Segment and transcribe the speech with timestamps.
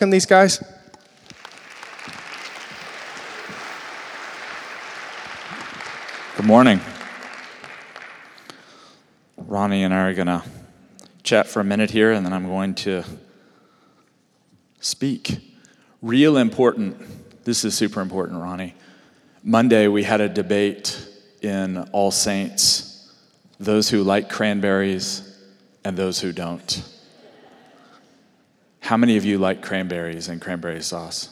[0.00, 0.62] welcome these guys?
[6.36, 6.80] Good morning.
[9.36, 10.44] Ronnie and I are going to
[11.24, 13.02] chat for a minute here, and then I'm going to
[14.78, 15.40] speak.
[16.00, 17.44] Real important.
[17.44, 18.76] This is super important, Ronnie.
[19.42, 20.96] Monday, we had a debate
[21.42, 23.10] in All Saints
[23.58, 25.36] those who like cranberries
[25.84, 26.84] and those who don't.
[28.88, 31.28] How many of you like cranberries and cranberry sauce?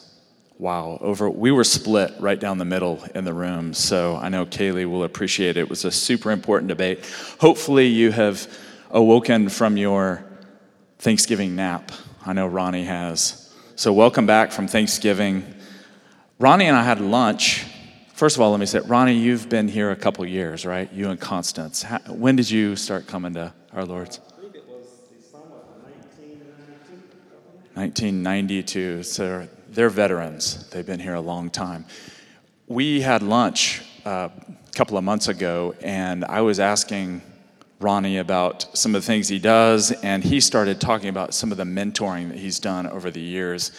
[0.59, 3.73] Wow, over we were split right down the middle in the room.
[3.73, 5.61] So I know Kaylee will appreciate it.
[5.61, 7.03] It was a super important debate.
[7.39, 8.47] Hopefully you have
[8.91, 10.23] awoken from your
[10.99, 11.91] Thanksgiving nap.
[12.23, 13.51] I know Ronnie has.
[13.75, 15.43] So welcome back from Thanksgiving.
[16.37, 17.65] Ronnie and I had lunch.
[18.13, 20.93] First of all, let me say, Ronnie, you've been here a couple years, right?
[20.93, 21.81] You and Constance.
[21.81, 24.19] How, when did you start coming to our Lord's?
[27.77, 29.03] 1992.
[29.03, 30.67] So they're veterans.
[30.71, 31.85] They've been here a long time.
[32.65, 37.21] We had lunch uh, a couple of months ago, and I was asking
[37.79, 41.59] Ronnie about some of the things he does, and he started talking about some of
[41.59, 43.71] the mentoring that he's done over the years.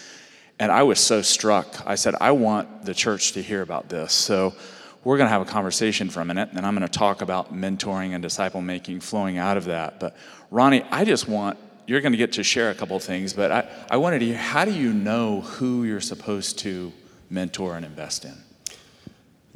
[0.60, 1.84] And I was so struck.
[1.84, 4.12] I said, I want the church to hear about this.
[4.12, 4.54] So
[5.02, 7.52] we're going to have a conversation for a minute, and I'm going to talk about
[7.52, 9.98] mentoring and disciple making flowing out of that.
[9.98, 10.16] But
[10.52, 13.50] Ronnie, I just want you're going to get to share a couple of things, but
[13.50, 16.92] I, I wanted to hear how do you know who you're supposed to
[17.30, 18.34] mentor and invest in?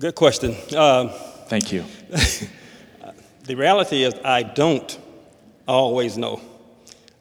[0.00, 0.56] Good question.
[0.74, 1.84] Uh, Thank you.
[3.44, 4.98] the reality is, I don't
[5.68, 6.40] always know.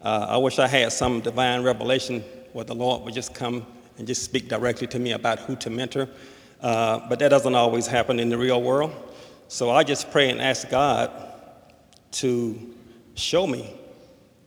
[0.02, 2.22] Uh, I wish I had some divine revelation
[2.54, 3.66] where the Lord would just come
[3.98, 6.08] and just speak directly to me about who to mentor.
[6.62, 8.94] Uh, but that doesn't always happen in the real world.
[9.50, 11.12] So I just pray and ask God
[12.14, 12.76] to
[13.16, 13.76] show me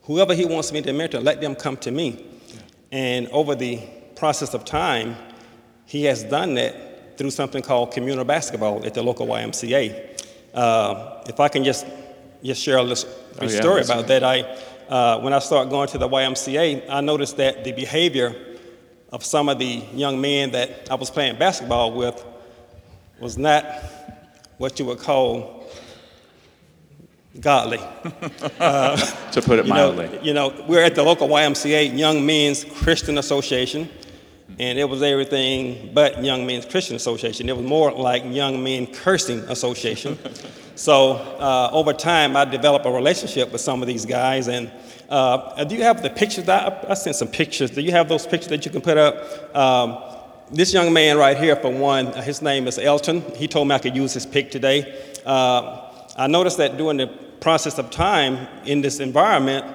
[0.05, 2.25] whoever he wants me to mentor, let them come to me.
[2.93, 3.81] And over the
[4.17, 5.17] process of time,
[5.87, 10.23] he has done that through something called communal basketball at the local YMCA.
[10.53, 11.87] Uh, if I can just,
[12.43, 14.41] just share a little oh, yeah, story about that, I,
[14.89, 18.35] uh, when I started going to the YMCA, I noticed that the behavior
[19.13, 22.25] of some of the young men that I was playing basketball with
[23.20, 23.64] was not
[24.59, 25.54] what you would call
[27.40, 27.80] godly.
[28.61, 28.96] Uh,
[29.33, 30.08] to put it you mildly.
[30.08, 33.89] Know, you know, we're at the local YMCA, Young Men's Christian Association,
[34.58, 37.48] and it was everything but Young Men's Christian Association.
[37.48, 40.18] It was more like Young Men Cursing Association.
[40.77, 44.48] so uh, over time, I developed a relationship with some of these guys.
[44.48, 44.70] And
[45.08, 46.48] uh, do you have the pictures?
[46.48, 47.70] I, I sent some pictures.
[47.70, 49.56] Do you have those pictures that you can put up?
[49.56, 49.98] Um,
[50.51, 53.22] this young man right here, for one, his name is Elton.
[53.34, 55.02] He told me I could use his pic today.
[55.24, 57.08] Uh, I noticed that during the
[57.41, 59.67] process of time in this environment,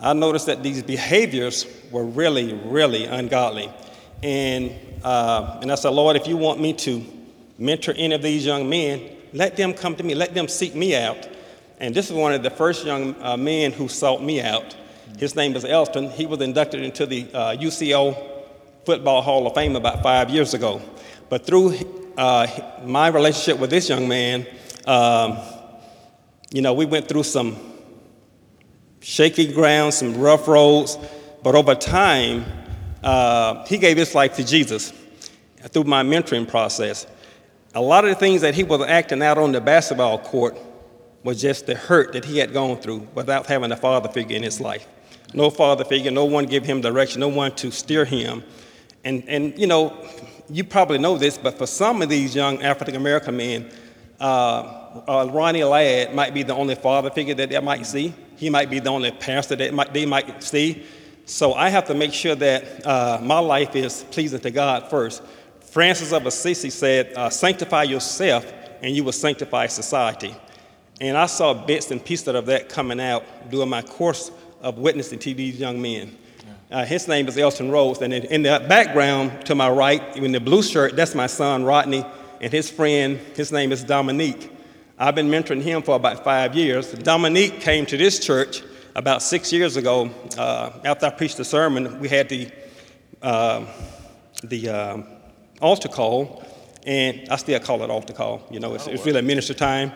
[0.00, 3.70] I noticed that these behaviors were really, really ungodly.
[4.22, 4.72] And,
[5.04, 7.04] uh, and I said, Lord, if you want me to
[7.58, 10.96] mentor any of these young men, let them come to me, let them seek me
[10.96, 11.28] out.
[11.78, 14.76] And this is one of the first young uh, men who sought me out.
[15.18, 16.10] His name is Elston.
[16.10, 18.16] He was inducted into the uh, UCO
[18.84, 20.82] Football Hall of Fame about five years ago.
[21.28, 21.76] But through
[22.16, 22.46] uh,
[22.84, 24.46] my relationship with this young man,
[24.86, 25.38] um,
[26.52, 27.56] you know, we went through some
[29.00, 30.98] shaky ground, some rough roads,
[31.42, 32.44] but over time,
[33.02, 34.92] uh, he gave his life to Jesus
[35.68, 37.06] through my mentoring process.
[37.74, 40.58] A lot of the things that he was acting out on the basketball court
[41.22, 44.42] was just the hurt that he had gone through without having a father figure in
[44.42, 44.86] his life.
[45.32, 48.42] No father figure, no one give him direction, no one to steer him.
[49.04, 49.96] And, and you know,
[50.48, 53.70] you probably know this, but for some of these young African American men,
[54.18, 58.12] uh, uh, Ronnie Ladd might be the only father figure that they might see.
[58.36, 60.84] He might be the only pastor that might, they might see.
[61.26, 65.22] So I have to make sure that uh, my life is pleasing to God first.
[65.60, 68.52] Francis of Assisi said, uh, Sanctify yourself,
[68.82, 70.34] and you will sanctify society.
[71.00, 75.18] And I saw bits and pieces of that coming out during my course of witnessing
[75.20, 76.16] to these young men.
[76.70, 80.30] Uh, his name is Elton Rose, and in, in, the background to my right, in
[80.30, 82.04] the blue shirt, that's my son Rodney,
[82.40, 84.50] and his friend, his name is Dominique.
[85.02, 86.92] I've been mentoring him for about five years.
[86.92, 88.62] Dominique came to this church
[88.94, 90.10] about six years ago.
[90.36, 92.50] Uh, after I preached the sermon, we had the,
[93.22, 93.64] uh,
[94.44, 94.98] the uh,
[95.62, 96.44] altar call,
[96.86, 98.42] and I still call it altar call.
[98.50, 99.90] You know, it's, it's really minister time.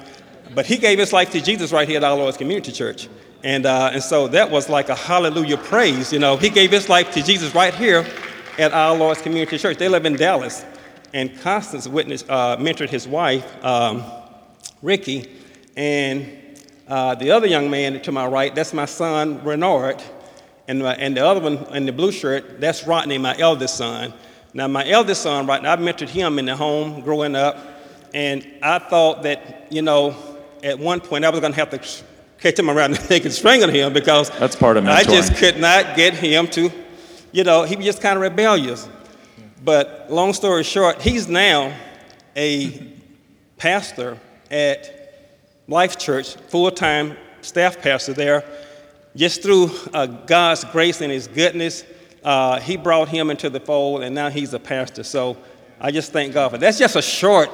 [0.55, 3.11] But he gave his life to Jesus right here at Our Lord's Community Church.
[3.43, 6.15] And, uh, and so that was like a hallelujah praise.
[6.15, 8.07] You know, he gave his life to Jesus right here
[8.59, 9.77] at Our Lord's Community Church.
[9.77, 10.65] They live in Dallas.
[11.12, 13.62] And Constance witnessed, uh, mentored his wife.
[13.62, 14.03] Um,
[14.85, 15.31] Ricky,
[15.77, 16.27] and
[16.87, 20.03] uh, the other young man to my right, that's my son, Renard.
[20.69, 24.13] And, my, and the other one in the blue shirt, that's Rodney, my eldest son.
[24.53, 27.57] Now, my eldest son, right now, I mentored him in the home growing up.
[28.13, 30.15] And I thought that, you know,
[30.63, 32.05] at one point I was going to have to
[32.39, 34.89] catch him around the neck and strangle him because That's part of mentoring.
[34.91, 36.71] I just could not get him to,
[37.33, 38.87] you know, he was just kind of rebellious.
[39.65, 41.75] But long story short, he's now
[42.37, 42.87] a
[43.57, 44.19] pastor
[44.50, 45.14] at
[45.69, 48.44] Life Church, full time staff pastor there.
[49.17, 51.85] Just through uh, God's grace and His goodness,
[52.25, 55.05] uh, He brought him into the fold, and now he's a pastor.
[55.05, 55.37] So
[55.81, 56.61] I just thank God for that.
[56.61, 57.50] That's just a short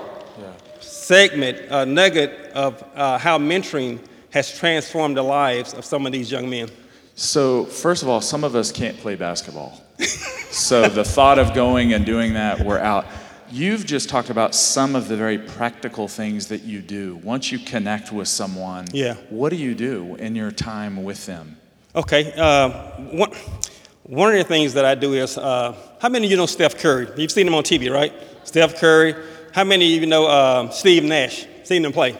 [0.80, 3.98] segment, a nugget of uh, how mentoring
[4.30, 6.68] has transformed the lives of some of these young men.
[7.16, 9.82] So, first of all, some of us can't play basketball.
[10.50, 13.06] so, the thought of going and doing that, we're out.
[13.52, 17.16] You've just talked about some of the very practical things that you do.
[17.24, 19.14] Once you connect with someone, Yeah.
[19.28, 21.56] what do you do in your time with them?
[21.96, 22.32] Okay.
[22.36, 22.68] Uh,
[23.10, 23.30] one,
[24.04, 26.78] one of the things that I do is uh, how many of you know Steph
[26.78, 27.08] Curry?
[27.16, 28.12] You've seen him on TV, right?
[28.44, 29.14] Steph Curry.
[29.52, 31.44] How many of you know uh, Steve Nash?
[31.64, 32.16] Seen him play?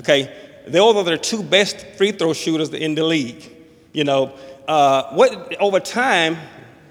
[0.00, 0.34] Okay.
[0.66, 3.48] Those are the two best free throw shooters in the league.
[3.92, 4.32] You know,
[4.66, 6.36] uh, what over time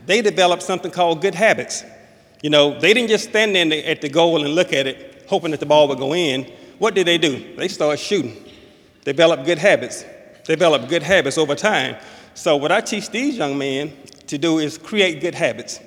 [0.06, 1.84] they developed something called good habits.
[2.42, 5.52] You know, they didn't just stand there at the goal and look at it, hoping
[5.52, 6.46] that the ball would go in.
[6.78, 7.56] What did they do?
[7.56, 8.46] They started shooting
[9.04, 10.06] develop good habits.
[10.44, 11.96] Develop good habits over time.
[12.36, 13.92] So what I teach these young men
[14.28, 15.80] to do is create good habits.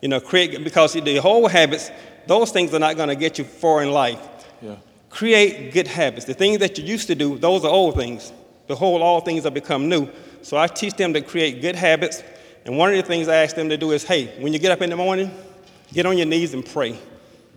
[0.00, 1.90] You know, create because the whole habits,
[2.26, 4.20] those things are not going to get you far in life.
[4.62, 4.76] Yeah.
[5.10, 6.24] Create good habits.
[6.24, 8.32] The things that you used to do, those are old things.
[8.66, 10.08] The whole all things have become new.
[10.42, 12.22] So I teach them to create good habits.
[12.64, 14.72] And one of the things I ask them to do is, hey, when you get
[14.72, 15.30] up in the morning,
[15.92, 16.98] get on your knees and pray.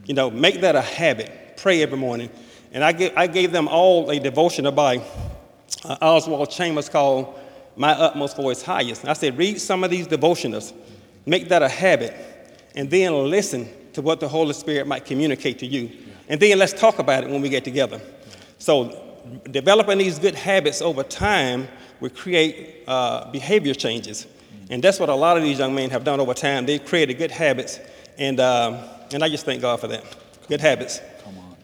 [0.06, 1.58] You know, make that a habit.
[1.58, 2.30] Pray every morning.
[2.72, 4.98] And I gave, I gave them all a devotional by
[5.86, 7.40] uh, Oswald Chambers called
[7.76, 9.02] My Utmost for His Highest.
[9.02, 10.74] And I said, read some of these devotionals,
[11.26, 12.14] make that a habit,
[12.76, 15.92] and then listen to what the Holy Spirit might communicate to you.
[16.28, 18.02] And then let's talk about it when we get together.
[18.58, 19.00] So,
[19.52, 21.68] developing these good habits over time
[22.00, 24.28] will create uh, behavior changes.
[24.70, 26.66] And that's what a lot of these young men have done over time.
[26.66, 27.80] They've created good habits,
[28.18, 28.80] and, um,
[29.14, 30.04] and I just thank God for that.
[30.48, 31.00] Good habits.
[31.24, 31.56] Come on.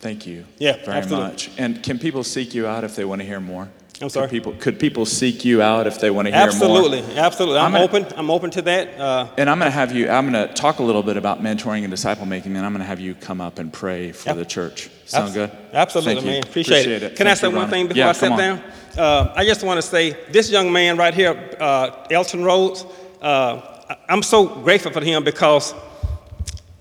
[0.00, 1.28] Thank you Yeah, very absolutely.
[1.30, 1.50] much.
[1.58, 3.68] And can people seek you out if they want to hear more?
[4.00, 4.28] I'm sorry?
[4.28, 6.46] Could people, could people seek you out if they want to hear more?
[6.48, 7.58] Absolutely, absolutely.
[7.58, 8.06] I'm, I'm open.
[8.16, 8.96] I'm open to that.
[9.00, 11.42] Uh, And I'm going to have you, I'm going to talk a little bit about
[11.42, 14.28] mentoring and disciple making, and I'm going to have you come up and pray for
[14.28, 14.36] Yep.
[14.36, 14.88] the church.
[15.06, 15.50] Sound Abs- good?
[15.72, 16.42] Absolutely, Thank man.
[16.44, 17.16] Appreciate, it.
[17.16, 18.62] Can I say one thing before yeah, I sit down?
[18.96, 22.84] Uh, I just want to say this young man right here, uh, Elton Rhodes,
[23.20, 23.77] uh,
[24.08, 25.74] I'm so grateful for him because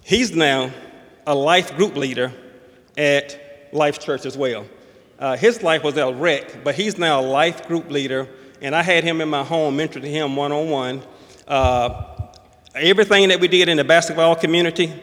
[0.04, 0.72] he's now
[1.26, 2.34] a life group leader
[2.98, 4.66] at Life Church as well.
[5.18, 8.28] Uh, his life was a wreck, but he's now a life group leader,
[8.62, 11.02] and I had him in my home, mentored him one on one.
[12.76, 14.94] Everything that we did in the basketball community,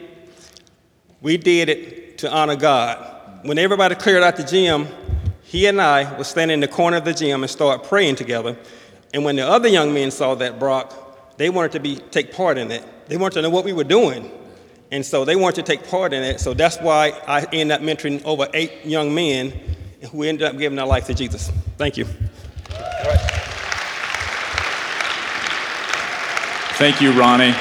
[1.21, 3.13] we did it to honor God.
[3.43, 4.87] When everybody cleared out the gym,
[5.43, 8.57] he and I would stand in the corner of the gym and start praying together.
[9.13, 10.93] And when the other young men saw that, Brock,
[11.37, 12.83] they wanted to be take part in it.
[13.07, 14.31] They wanted to know what we were doing.
[14.91, 16.39] And so they wanted to take part in it.
[16.39, 19.53] So that's why I ended up mentoring over eight young men
[20.11, 21.51] who ended up giving their life to Jesus.
[21.77, 22.05] Thank you.
[26.77, 27.55] Thank you, Ronnie.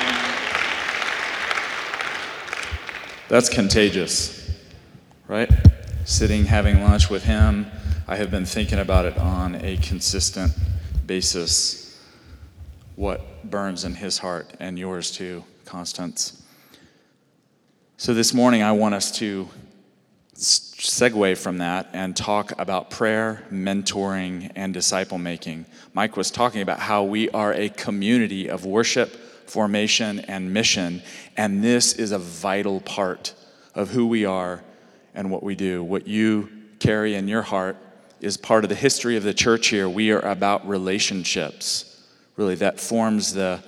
[3.29, 4.51] That's contagious,
[5.29, 5.51] right?
[6.05, 7.67] Sitting, having lunch with him.
[8.07, 10.53] I have been thinking about it on a consistent
[11.07, 11.84] basis.
[12.97, 16.43] What burns in his heart and yours too, Constance.
[17.97, 19.49] So this morning, I want us to
[20.37, 25.67] segue from that and talk about prayer, mentoring, and disciple making.
[25.93, 29.11] Mike was talking about how we are a community of worship,
[29.47, 31.03] formation, and mission,
[31.37, 33.35] and this is a vital part
[33.75, 34.63] of who we are
[35.15, 35.83] and what we do.
[35.83, 36.49] What you
[36.79, 37.77] carry in your heart
[38.21, 39.89] is part of the history of the church here.
[39.89, 41.94] We are about relationships.
[42.37, 43.63] Really, that forms the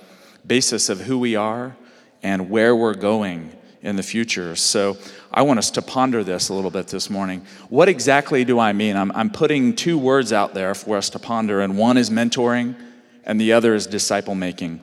[0.45, 1.75] basis of who we are
[2.23, 4.55] and where we're going in the future.
[4.55, 4.97] So
[5.31, 7.45] I want us to ponder this a little bit this morning.
[7.69, 8.97] What exactly do I mean?
[8.97, 12.75] I'm, I'm putting two words out there for us to ponder, and one is mentoring,
[13.23, 14.81] and the other is disciple making.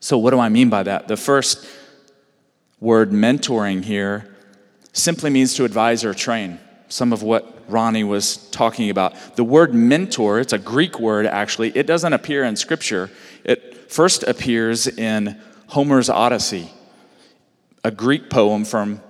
[0.00, 1.08] So, what do I mean by that?
[1.08, 1.66] The first
[2.80, 4.34] word, mentoring, here
[4.92, 6.58] simply means to advise or train.
[6.88, 9.36] Some of what Ronnie was talking about.
[9.36, 13.10] The word mentor, it's a Greek word actually, it doesn't appear in Scripture.
[13.44, 16.70] It first appears in Homer's Odyssey,
[17.82, 19.00] a Greek poem from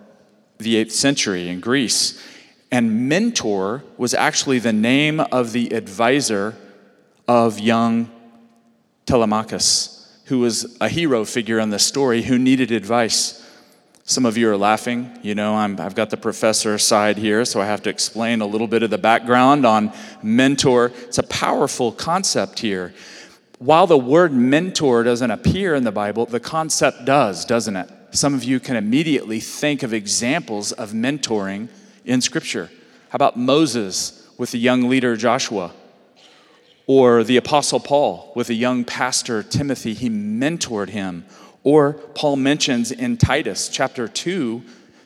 [0.58, 2.22] the 8th century in Greece.
[2.70, 6.56] And mentor was actually the name of the advisor
[7.28, 8.10] of young
[9.06, 13.35] Telemachus, who was a hero figure in the story who needed advice.
[14.08, 15.18] Some of you are laughing.
[15.22, 18.46] You know, i have got the professor side here, so I have to explain a
[18.46, 20.92] little bit of the background on mentor.
[21.02, 22.94] It's a powerful concept here.
[23.58, 27.90] While the word mentor doesn't appear in the Bible, the concept does, doesn't it?
[28.12, 31.68] Some of you can immediately think of examples of mentoring
[32.04, 32.70] in Scripture.
[33.08, 35.72] How about Moses with the young leader Joshua?
[36.86, 41.24] Or the Apostle Paul with a young pastor Timothy, he mentored him.
[41.66, 44.62] Or Paul mentions in Titus chapter 2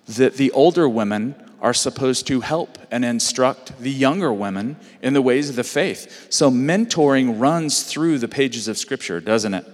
[0.08, 5.22] that the older women are supposed to help and instruct the younger women in the
[5.22, 6.26] ways of the faith.
[6.28, 9.64] So mentoring runs through the pages of Scripture, doesn't it?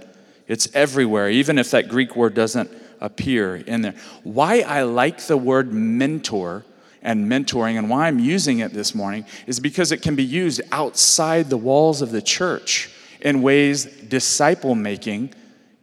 [0.46, 3.96] It's everywhere, even if that Greek word doesn't appear in there.
[4.22, 6.64] Why I like the word mentor
[7.02, 10.60] and mentoring and why I'm using it this morning is because it can be used
[10.70, 15.34] outside the walls of the church in ways disciple making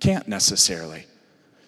[0.03, 1.05] can't necessarily.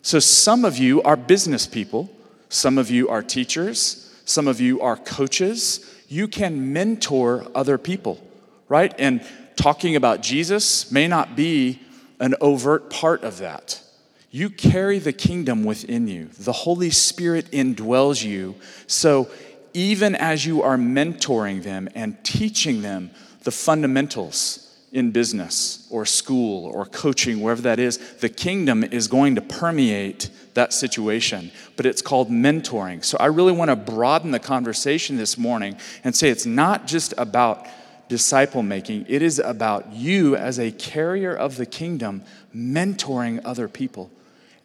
[0.01, 2.09] So, some of you are business people,
[2.49, 5.89] some of you are teachers, some of you are coaches.
[6.09, 8.21] You can mentor other people,
[8.67, 8.93] right?
[8.99, 9.25] And
[9.55, 11.79] talking about Jesus may not be
[12.19, 13.81] an overt part of that.
[14.29, 16.25] You carry the kingdom within you.
[16.37, 18.55] The Holy Spirit indwells you.
[18.85, 19.29] So
[19.73, 23.11] even as you are mentoring them and teaching them
[23.43, 24.64] the fundamentals
[24.95, 30.29] in business or school or coaching, wherever that is, the kingdom is going to permeate
[30.53, 31.51] that situation.
[31.75, 33.03] But it's called mentoring.
[33.03, 35.75] So I really want to broaden the conversation this morning
[36.05, 37.67] and say it's not just about
[38.07, 42.23] disciple making, it is about you as a carrier of the kingdom
[42.55, 44.09] mentoring other people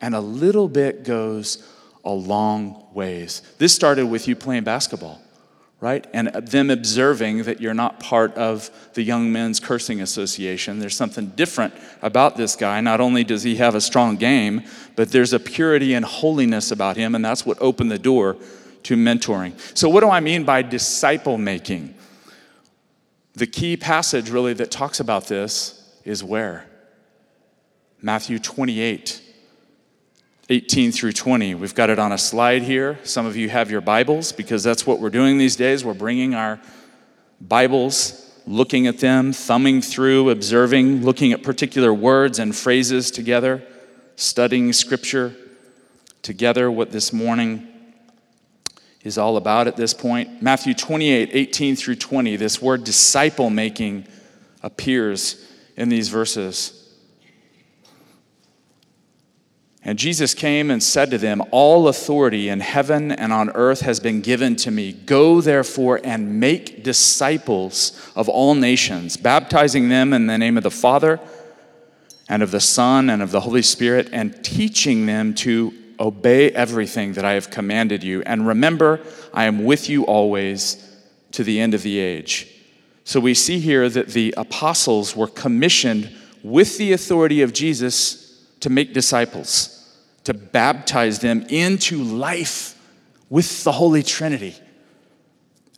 [0.00, 1.66] and a little bit goes
[2.04, 3.42] a long ways.
[3.58, 5.20] This started with you playing basketball,
[5.80, 6.06] right?
[6.12, 10.78] And them observing that you're not part of the Young Men's Cursing Association.
[10.78, 11.72] There's something different
[12.02, 12.80] about this guy.
[12.82, 14.62] Not only does he have a strong game,
[14.94, 18.36] but there's a purity and holiness about him, and that's what opened the door
[18.82, 19.58] to mentoring.
[19.76, 21.94] So, what do I mean by disciple making?
[23.34, 26.66] The key passage, really, that talks about this is where?
[28.02, 29.22] Matthew 28
[30.50, 31.54] 18 through 20.
[31.54, 32.98] We've got it on a slide here.
[33.04, 35.84] Some of you have your Bibles because that's what we're doing these days.
[35.84, 36.58] We're bringing our
[37.40, 43.62] Bibles, looking at them, thumbing through, observing, looking at particular words and phrases together,
[44.16, 45.36] studying Scripture
[46.22, 47.68] together, what this morning
[49.04, 50.42] is all about at this point.
[50.42, 54.04] Matthew 28 18 through 20, this word disciple making
[54.64, 56.79] appears in these verses.
[59.82, 63.98] And Jesus came and said to them, All authority in heaven and on earth has
[63.98, 64.92] been given to me.
[64.92, 70.70] Go therefore and make disciples of all nations, baptizing them in the name of the
[70.70, 71.18] Father
[72.28, 77.14] and of the Son and of the Holy Spirit, and teaching them to obey everything
[77.14, 78.22] that I have commanded you.
[78.22, 79.00] And remember,
[79.32, 80.86] I am with you always
[81.32, 82.46] to the end of the age.
[83.04, 88.29] So we see here that the apostles were commissioned with the authority of Jesus
[88.60, 89.76] to make disciples,
[90.24, 92.76] to baptize them into life
[93.28, 94.54] with the Holy Trinity,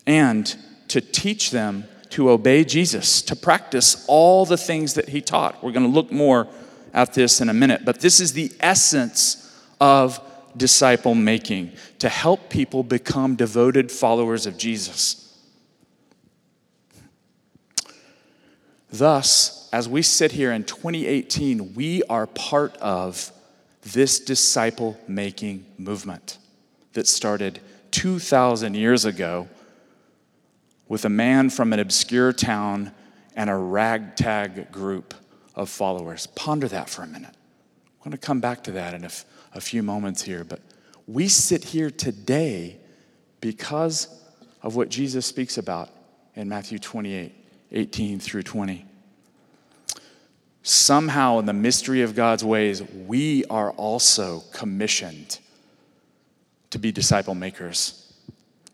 [0.07, 0.57] and
[0.89, 5.63] to teach them to obey Jesus, to practice all the things that he taught.
[5.63, 6.49] We're going to look more
[6.93, 10.21] at this in a minute, but this is the essence of
[10.57, 15.22] disciple making to help people become devoted followers of Jesus.
[18.93, 23.33] Thus, as we sit here in 2018, we are part of
[23.83, 26.37] this disciple making movement
[26.93, 27.61] that started
[27.93, 29.49] 2,000 years ago
[30.89, 32.93] with a man from an obscure town
[33.35, 35.15] and a ragtag group
[35.55, 36.27] of followers.
[36.27, 37.35] Ponder that for a minute.
[37.35, 40.61] I'm going to come back to that in a, f- a few moments here, but
[41.07, 42.77] we sit here today
[43.41, 44.23] because
[44.63, 45.89] of what Jesus speaks about
[46.35, 47.42] in Matthew 28
[47.73, 48.87] 18 through 20
[50.63, 55.39] somehow in the mystery of God's ways, we are also commissioned
[56.71, 58.13] to be disciple makers,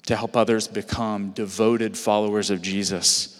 [0.06, 3.34] to help others become devoted followers of Jesus.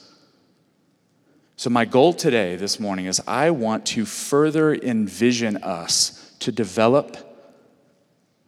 [1.57, 7.17] So, my goal today, this morning, is I want to further envision us to develop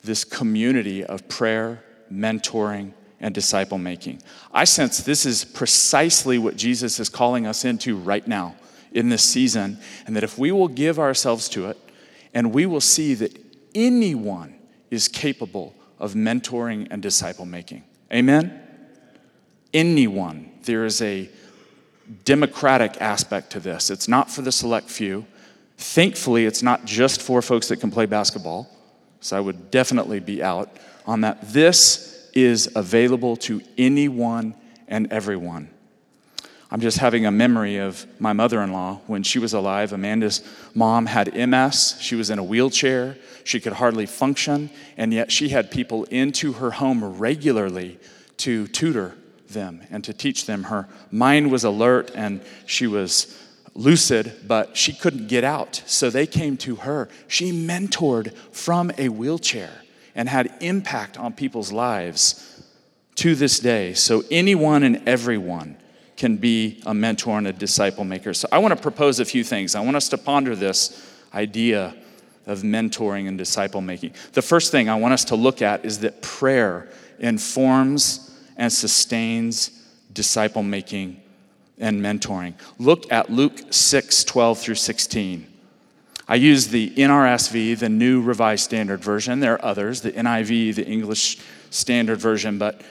[0.03, 4.23] this community of prayer, mentoring, and disciple making.
[4.53, 8.57] I sense this is precisely what Jesus is calling us into right now
[8.93, 11.79] in this season, and that if we will give ourselves to it,
[12.35, 13.37] and we will see that
[13.75, 14.55] anyone
[14.91, 17.85] is capable of mentoring and disciple making.
[18.13, 18.61] Amen?
[19.73, 20.51] Anyone.
[20.63, 21.29] There is a
[22.25, 23.91] democratic aspect to this.
[23.91, 25.27] It's not for the select few.
[25.79, 28.69] Thankfully, it's not just for folks that can play basketball,
[29.21, 30.71] so I would definitely be out
[31.07, 31.53] on that.
[31.53, 32.10] This
[32.45, 34.55] is available to anyone
[34.89, 35.71] and everyone.
[36.73, 39.93] I'm just having a memory of my mother in law when she was alive.
[39.93, 40.43] Amanda's
[40.73, 41.97] mom had MS.
[42.01, 43.17] She was in a wheelchair.
[43.43, 47.99] She could hardly function, and yet she had people into her home regularly
[48.39, 49.17] to tutor
[49.49, 50.65] them and to teach them.
[50.65, 53.37] Her mind was alert and she was
[53.75, 55.83] lucid, but she couldn't get out.
[55.87, 57.09] So they came to her.
[57.27, 59.73] She mentored from a wheelchair
[60.21, 62.63] and had impact on people's lives
[63.15, 63.95] to this day.
[63.95, 65.79] So anyone and everyone
[66.19, 68.35] can be a mentor and a disciple maker.
[68.35, 69.75] So I want to propose a few things.
[69.75, 71.97] I want us to ponder this idea
[72.47, 74.13] of mentoring and disciple making.
[74.35, 79.71] The first thing I want us to look at is that prayer informs and sustains
[80.13, 81.19] disciple making
[81.79, 82.53] and mentoring.
[82.79, 85.50] Look at Luke 6 12 through 16.
[86.31, 89.41] I use the NRSV, the New Revised Standard Version.
[89.41, 91.39] There are others, the NIV, the English
[91.71, 92.83] Standard Version, but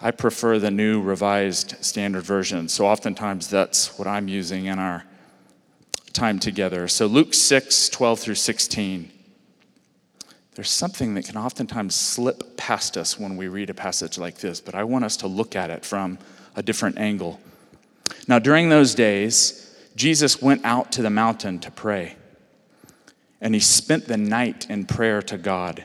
[0.00, 2.70] I prefer the New Revised Standard Version.
[2.70, 5.04] So oftentimes that's what I'm using in our
[6.14, 6.88] time together.
[6.88, 9.10] So Luke 6 12 through 16.
[10.54, 14.62] There's something that can oftentimes slip past us when we read a passage like this,
[14.62, 16.18] but I want us to look at it from
[16.56, 17.40] a different angle.
[18.26, 22.16] Now, during those days, Jesus went out to the mountain to pray,
[23.44, 25.84] and he spent the night in prayer to God.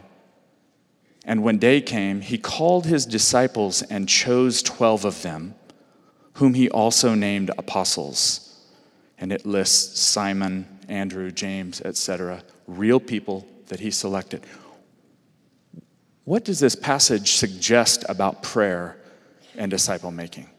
[1.25, 5.55] And when day came, he called his disciples and chose 12 of them,
[6.35, 8.63] whom he also named apostles.
[9.17, 14.45] And it lists Simon, Andrew, James, etc., real people that he selected.
[16.23, 18.95] What does this passage suggest about prayer
[19.57, 20.49] and disciple making?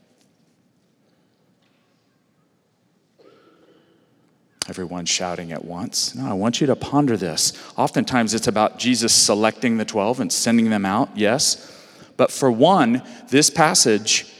[4.70, 6.14] Everyone shouting at once.
[6.14, 7.52] No, I want you to ponder this.
[7.76, 11.76] Oftentimes it's about Jesus selecting the 12 and sending them out, yes.
[12.16, 14.32] But for one, this passage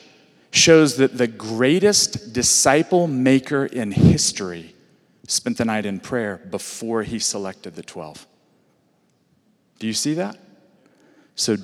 [0.53, 4.77] shows that the greatest disciple maker in history
[5.27, 8.25] spent the night in prayer before he selected the 12.
[9.81, 10.37] Do you see that?
[11.35, 11.57] So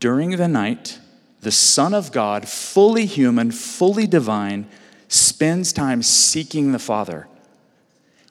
[0.00, 0.98] during the night,
[1.40, 4.66] the Son of God, fully human, fully divine,
[5.06, 7.28] spends time seeking the Father.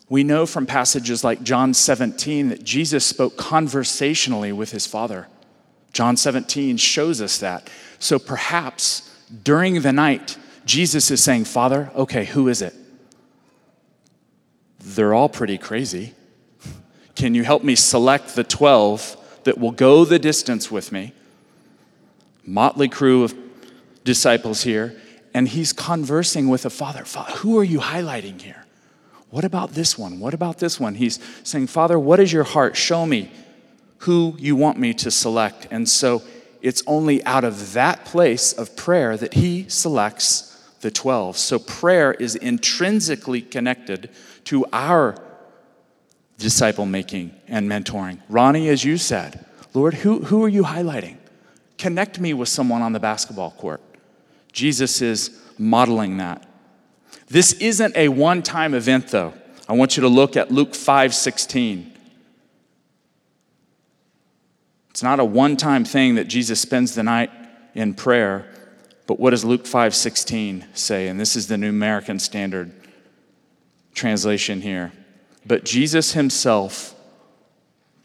[0.10, 5.28] We know from passages like John 17 that Jesus spoke conversationally with his Father.
[5.94, 7.70] John 17 shows us that.
[8.00, 9.10] So perhaps
[9.44, 12.74] during the night, Jesus is saying, Father, okay, who is it?
[14.80, 16.14] They're all pretty crazy.
[17.16, 21.14] Can you help me select the 12 that will go the distance with me.
[22.46, 23.36] Motley crew of
[24.04, 24.96] disciples here,
[25.34, 27.04] and he's conversing with the Father.
[27.38, 28.66] Who are you highlighting here?
[29.30, 30.20] What about this one?
[30.20, 30.96] What about this one?
[30.96, 32.76] He's saying, Father, what is your heart?
[32.76, 33.32] Show me
[34.00, 35.68] who you want me to select.
[35.72, 36.24] And so
[36.62, 40.46] it's only out of that place of prayer that he selects
[40.82, 41.38] the 12.
[41.38, 44.10] So prayer is intrinsically connected
[44.46, 45.16] to our
[46.38, 48.20] disciple making and mentoring.
[48.30, 51.18] Ronnie, as you said, Lord, who, who are you highlighting?
[51.78, 53.82] Connect me with someone on the basketball court.
[54.52, 56.49] Jesus is modeling that.
[57.30, 59.34] This isn't a one time event, though.
[59.68, 61.94] I want you to look at Luke 5 16.
[64.90, 67.32] It's not a one time thing that Jesus spends the night
[67.76, 68.48] in prayer,
[69.06, 71.08] but what does Luke 5 16 say?
[71.08, 72.72] And this is the New American Standard
[73.94, 74.92] translation here.
[75.46, 76.96] But Jesus himself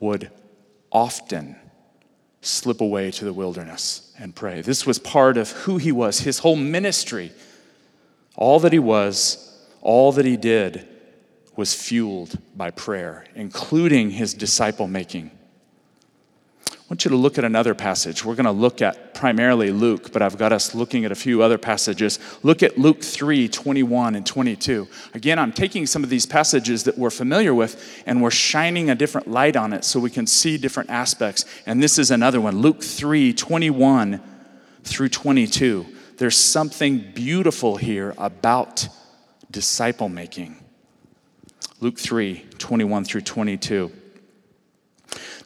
[0.00, 0.30] would
[0.92, 1.56] often
[2.42, 4.60] slip away to the wilderness and pray.
[4.60, 7.32] This was part of who he was, his whole ministry.
[8.36, 9.40] All that he was,
[9.80, 10.88] all that he did
[11.56, 15.30] was fueled by prayer, including his disciple making.
[16.84, 18.26] I want you to look at another passage.
[18.26, 21.42] We're going to look at primarily Luke, but I've got us looking at a few
[21.42, 22.18] other passages.
[22.42, 24.86] Look at Luke 3 21 and 22.
[25.14, 28.94] Again, I'm taking some of these passages that we're familiar with and we're shining a
[28.94, 31.46] different light on it so we can see different aspects.
[31.64, 34.20] And this is another one Luke 3 21
[34.82, 35.86] through 22.
[36.16, 38.88] There's something beautiful here about
[39.50, 40.56] disciple making.
[41.80, 43.92] Luke 3 21 through 22.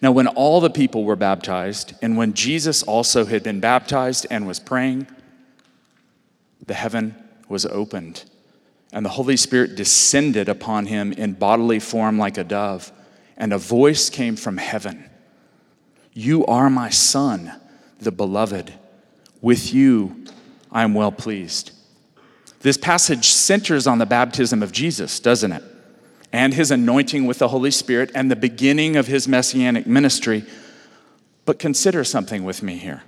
[0.00, 4.46] Now, when all the people were baptized, and when Jesus also had been baptized and
[4.46, 5.08] was praying,
[6.64, 7.16] the heaven
[7.48, 8.24] was opened,
[8.92, 12.92] and the Holy Spirit descended upon him in bodily form like a dove,
[13.36, 15.08] and a voice came from heaven
[16.12, 17.52] You are my Son,
[17.98, 18.74] the beloved.
[19.40, 20.17] With you
[20.70, 21.72] I am well pleased.
[22.60, 25.62] This passage centers on the baptism of Jesus, doesn't it?
[26.32, 30.44] and his anointing with the Holy Spirit and the beginning of his messianic ministry.
[31.44, 33.02] But consider something with me here.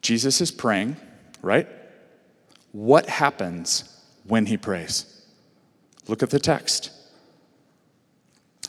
[0.00, 0.96] Jesus is praying,
[1.42, 1.66] right?
[2.70, 3.84] What happens
[4.24, 5.24] when he prays?
[6.06, 6.90] Look at the text.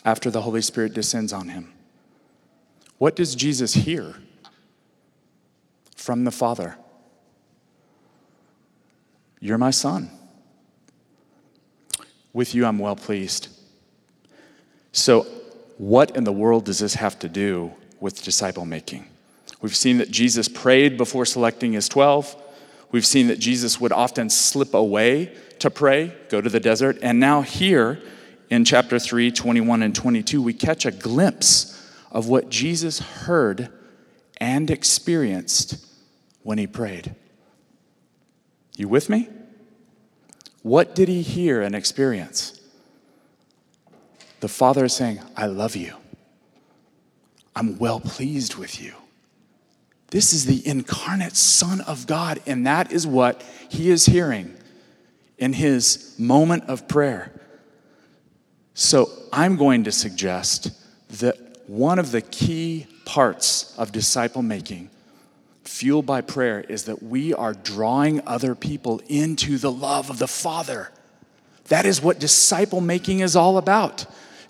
[0.04, 1.74] After the Holy Spirit descends on him,
[2.98, 4.16] what does Jesus hear
[5.96, 6.76] from the Father?
[9.40, 10.10] You're my son.
[12.34, 13.48] With you, I'm well pleased.
[14.92, 15.26] So,
[15.78, 19.06] what in the world does this have to do with disciple making?
[19.62, 22.36] We've seen that Jesus prayed before selecting his 12.
[22.92, 26.98] We've seen that Jesus would often slip away to pray, go to the desert.
[27.02, 28.02] And now, here
[28.50, 31.76] in chapter 3, 21 and 22, we catch a glimpse
[32.12, 33.70] of what Jesus heard
[34.38, 35.86] and experienced
[36.44, 37.16] when he prayed.
[38.80, 39.28] You with me?
[40.62, 42.62] What did he hear and experience?
[44.40, 45.96] The Father is saying, I love you.
[47.54, 48.94] I'm well pleased with you.
[50.12, 54.56] This is the incarnate Son of God, and that is what he is hearing
[55.38, 57.34] in his moment of prayer.
[58.76, 60.72] So I'm going to suggest
[61.20, 61.36] that
[61.68, 64.90] one of the key parts of disciple making,
[65.70, 70.28] fueled by prayer, is that we are drawing other people into the love of the
[70.28, 70.92] Father.
[71.68, 74.06] That is what disciple making is all about.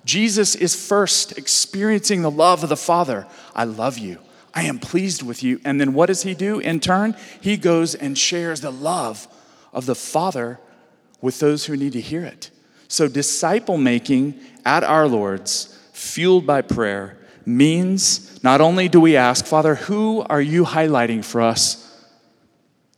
[0.06, 3.28] Jesus is first experiencing the love of the Father.
[3.54, 4.18] I love you.
[4.54, 5.60] I am pleased with you.
[5.66, 7.16] And then what does he do in turn?
[7.42, 9.28] He goes and shares the love
[9.74, 10.60] of the Father
[11.22, 12.50] with those who need to hear it.
[12.88, 19.46] So, disciple making at our Lord's, fueled by prayer, means not only do we ask,
[19.46, 21.86] Father, who are you highlighting for us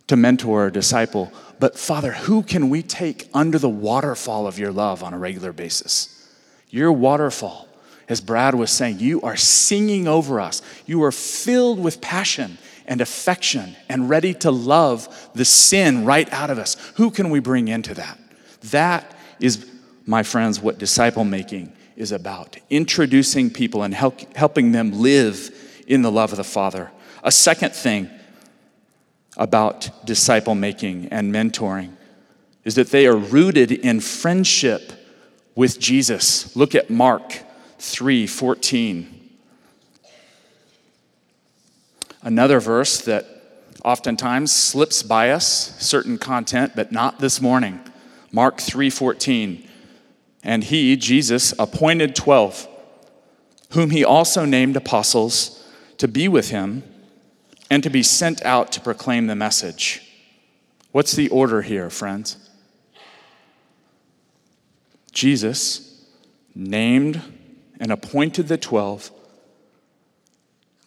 [0.07, 4.71] to mentor or disciple, but Father, who can we take under the waterfall of your
[4.71, 6.29] love on a regular basis?
[6.69, 7.67] Your waterfall
[8.11, 10.61] as Brad was saying, you are singing over us.
[10.85, 16.49] You are filled with passion and affection and ready to love the sin right out
[16.49, 16.75] of us.
[16.95, 18.19] Who can we bring into that?
[18.71, 19.65] That is,
[20.05, 21.71] my friends, what disciple making
[22.01, 26.89] is about introducing people and help, helping them live in the love of the Father.
[27.23, 28.09] A second thing
[29.37, 31.91] about disciple making and mentoring
[32.65, 34.93] is that they are rooted in friendship
[35.53, 36.55] with Jesus.
[36.55, 37.43] Look at Mark
[37.77, 39.05] 3:14.
[42.23, 43.27] Another verse that
[43.85, 47.79] oftentimes slips by us, certain content, but not this morning.
[48.31, 49.67] Mark 3:14.
[50.43, 52.67] And he, Jesus, appointed 12,
[53.71, 56.83] whom he also named apostles to be with him
[57.69, 60.01] and to be sent out to proclaim the message.
[60.91, 62.37] What's the order here, friends?
[65.11, 66.05] Jesus
[66.55, 67.21] named
[67.79, 69.11] and appointed the 12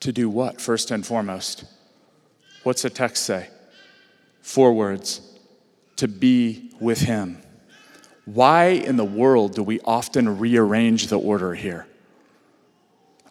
[0.00, 1.64] to do what, first and foremost?
[2.62, 3.48] What's the text say?
[4.42, 5.20] Four words
[5.96, 7.43] to be with him.
[8.24, 11.86] Why in the world do we often rearrange the order here?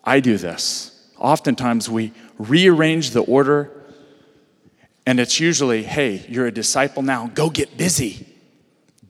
[0.04, 0.90] I do this.
[1.18, 3.72] Oftentimes we rearrange the order,
[5.06, 8.28] and it's usually, hey, you're a disciple now, go get busy.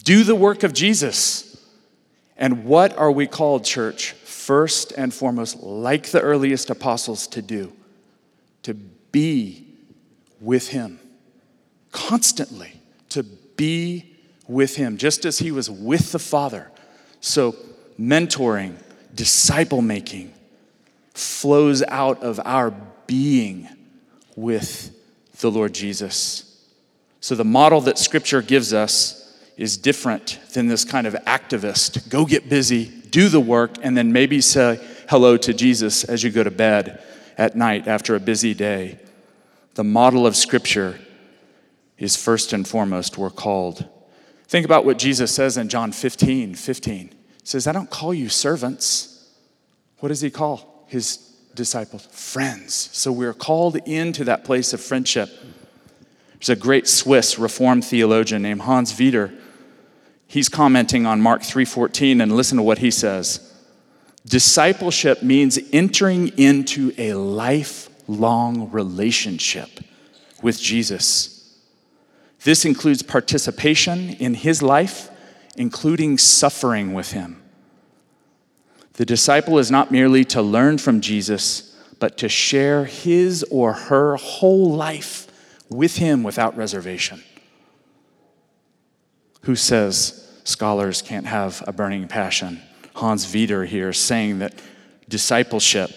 [0.04, 1.50] Do the work of Jesus.
[2.38, 4.12] And what are we called, church?
[4.12, 7.74] First and foremost, like the earliest apostles, to do
[8.63, 9.67] to be
[10.41, 11.00] with Him
[11.91, 12.74] constantly,
[13.10, 14.12] to be
[14.54, 16.72] with Him, just as He was with the Father.
[17.20, 17.56] So,
[18.00, 18.76] mentoring,
[19.13, 20.34] disciple making
[21.13, 22.74] flows out of our
[23.08, 23.70] being
[24.36, 24.96] with
[25.39, 26.66] the Lord Jesus.
[27.20, 29.20] So, the model that Scripture gives us
[29.58, 32.10] is different than this kind of activist.
[32.10, 36.32] Go get busy, do the work, and then maybe say hello to Jesus as you
[36.32, 37.04] go to bed
[37.38, 39.00] at night after a busy day.
[39.76, 41.00] The model of Scripture
[41.98, 43.88] is first and foremost, we're called.
[44.54, 47.08] Think about what Jesus says in John 15 15.
[47.08, 49.28] He says, I don't call you servants.
[49.98, 51.18] What does he call his
[51.56, 52.06] disciples?
[52.12, 52.76] Friends.
[52.76, 55.32] So we're called into that place of friendship.
[56.34, 59.34] There's a great Swiss Reformed theologian named Hans Weder
[60.28, 63.39] he's commenting on Mark 3:14 and listen to what he says.
[64.24, 69.80] Discipleship means entering into a lifelong relationship
[70.44, 71.33] with Jesus.
[72.43, 75.10] This includes participation in his life,
[75.56, 77.41] including suffering with him.
[78.93, 84.17] The disciple is not merely to learn from Jesus, but to share his or her
[84.17, 85.27] whole life
[85.69, 87.23] with him without reservation.
[89.43, 92.62] Who says, scholars can't have a burning passion.
[92.95, 94.53] Hans Weder here saying that
[95.10, 95.91] discipleship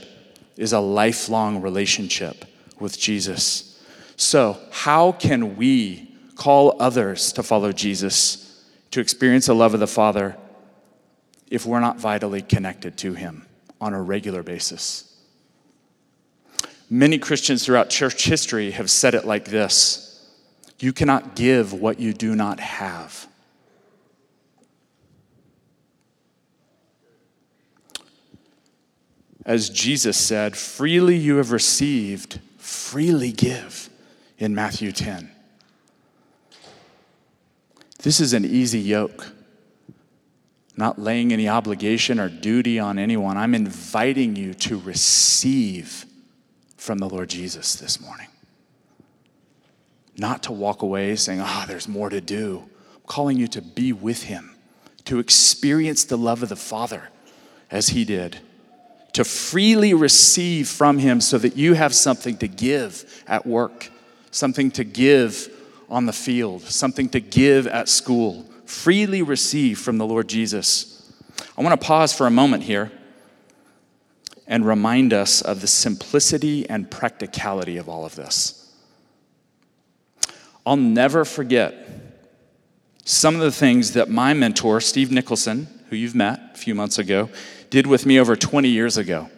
[0.57, 2.45] is a lifelong relationship
[2.79, 3.83] with Jesus.
[4.17, 6.06] So, how can we
[6.37, 10.37] call others to follow Jesus, to experience the love of the Father,
[11.51, 13.47] if we're not vitally connected to Him
[13.81, 15.13] on a regular basis?
[16.89, 20.31] Many Christians throughout church history have said it like this
[20.79, 23.27] You cannot give what you do not have.
[29.45, 33.89] As Jesus said, freely you have received, freely give
[34.39, 35.31] in Matthew 10.
[38.07, 39.33] This is an easy yoke,
[40.77, 43.37] not laying any obligation or duty on anyone.
[43.37, 46.07] I'm inviting you to receive
[46.77, 48.29] from the Lord Jesus this morning.
[50.17, 52.63] Not to walk away saying, ah, oh, there's more to do.
[52.95, 54.55] I'm calling you to be with Him,
[55.07, 57.09] to experience the love of the Father
[57.73, 58.39] as He did
[59.15, 63.91] to freely receive from Him so that you have something to give at work,
[64.31, 65.51] something to give
[65.89, 68.45] on the field, something to give at school.
[68.65, 71.13] Freely receive from the Lord Jesus.
[71.57, 72.91] I want to pause for a moment here
[74.47, 78.75] and remind us of the simplicity and practicality of all of this.
[80.65, 81.75] I'll never forget
[83.05, 86.99] some of the things that my mentor, Steve Nicholson, who you've met a few months
[86.99, 87.31] ago,
[87.71, 89.29] did with me over 20 years ago.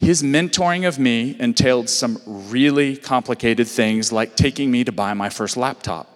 [0.00, 5.28] His mentoring of me entailed some really complicated things like taking me to buy my
[5.28, 6.08] first laptop.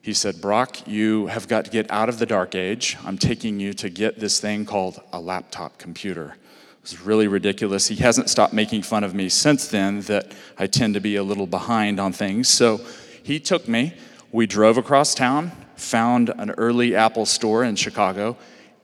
[0.00, 2.96] He said, Brock, you have got to get out of the dark age.
[3.04, 6.36] I'm taking you to get this thing called a laptop computer.
[6.76, 7.88] It was really ridiculous.
[7.88, 11.24] He hasn't stopped making fun of me since then that I tend to be a
[11.24, 12.48] little behind on things.
[12.48, 12.80] So
[13.22, 13.94] he took me.
[14.30, 18.36] We drove across town, found an early Apple store in Chicago,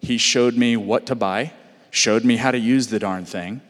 [0.05, 1.53] he showed me what to buy,
[1.95, 3.61] showed me how to use the darn thing,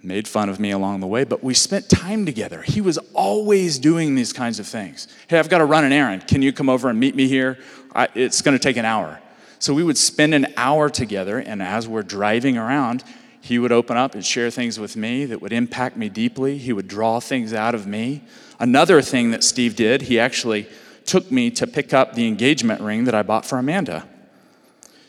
[0.00, 2.62] made fun of me along the way, but we spent time together.
[2.62, 5.08] He was always doing these kinds of things.
[5.26, 6.28] Hey, I've got to run an errand.
[6.28, 7.58] Can you come over and meet me here?
[7.94, 9.20] I, it's going to take an hour.
[9.58, 13.02] So we would spend an hour together, and as we're driving around,
[13.40, 16.58] he would open up and share things with me that would impact me deeply.
[16.58, 18.22] He would draw things out of me.
[18.60, 20.68] Another thing that Steve did, he actually
[21.06, 24.08] took me to pick up the engagement ring that I bought for Amanda.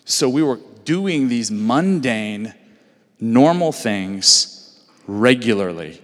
[0.06, 2.54] So we were doing these mundane,
[3.20, 6.02] normal things regularly.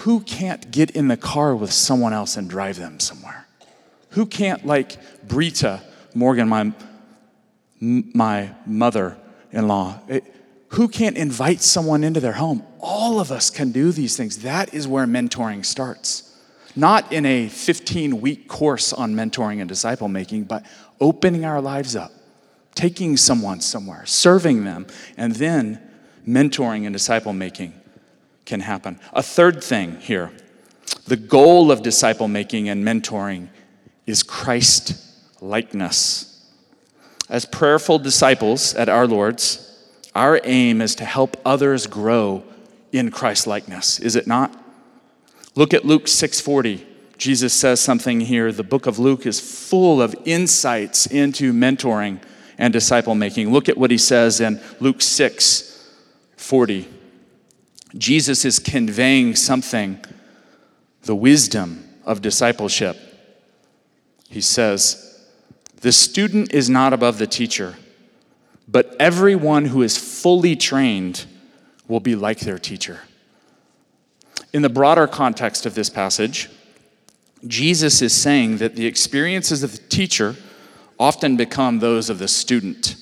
[0.00, 3.46] Who can't get in the car with someone else and drive them somewhere?
[4.10, 5.82] Who can't, like Brita
[6.14, 6.72] Morgan, my,
[7.80, 9.16] my mother
[9.52, 10.20] in law, eh,
[10.68, 12.62] who can't invite someone into their home?
[12.80, 14.38] All of us can do these things.
[14.38, 16.34] That is where mentoring starts.
[16.74, 20.66] Not in a 15 week course on mentoring and disciple making, but
[21.00, 22.12] opening our lives up
[22.76, 24.86] taking someone somewhere, serving them,
[25.16, 25.80] and then
[26.28, 27.72] mentoring and disciple making
[28.44, 29.00] can happen.
[29.12, 30.30] A third thing here
[31.06, 33.48] the goal of disciple making and mentoring
[34.06, 34.94] is Christ
[35.40, 36.44] likeness.
[37.28, 39.62] As prayerful disciples at our Lord's,
[40.14, 42.44] our aim is to help others grow
[42.92, 44.62] in Christ likeness, is it not?
[45.54, 46.84] Look at Luke 6:40.
[47.18, 48.52] Jesus says something here.
[48.52, 52.20] The book of Luke is full of insights into mentoring
[52.58, 53.52] and disciple making.
[53.52, 55.72] Look at what he says in Luke 6
[56.36, 56.88] 40.
[57.96, 59.98] Jesus is conveying something,
[61.02, 62.96] the wisdom of discipleship.
[64.28, 65.24] He says,
[65.80, 67.76] The student is not above the teacher,
[68.68, 71.26] but everyone who is fully trained
[71.88, 73.00] will be like their teacher.
[74.52, 76.48] In the broader context of this passage,
[77.46, 80.36] Jesus is saying that the experiences of the teacher
[80.98, 82.96] often become those of the student.